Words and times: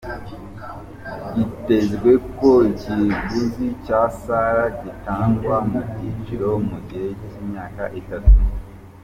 Byitezwe 1.31 2.11
ko 2.37 2.49
ikiguzi 2.71 3.65
cya 3.85 4.01
Sala 4.21 4.63
gitangwa 4.81 5.55
mu 5.69 5.79
byiciro 5.89 6.49
mu 6.69 6.77
gihe 6.87 7.09
cy'imyaka 7.29 7.83
itatu. 7.99 8.35